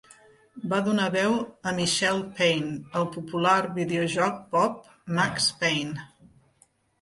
[0.69, 1.33] Va donar veu
[1.71, 4.81] a Michelle Payne al popular videojoc pop
[5.21, 6.09] "Max Payne".